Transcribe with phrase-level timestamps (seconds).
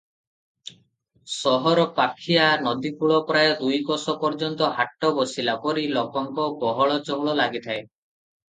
[1.33, 7.79] ସହରପାଖିଆ ନଦୀକୂଳ ପ୍ରାୟ ଦୁଇ କୋଶ ପର୍ଯ୍ୟନ୍ତ ହାଟ ବସିଲା ପରି ଲୋକଙ୍କ ଗହଳ ଚହଳ ଲାଗିଥାଏ।